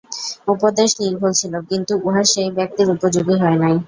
[0.47, 3.75] উপদেশ নির্ভুল ছিল, কিন্তু উহা সেই ব্যক্তির উপযোগী হয় নাই।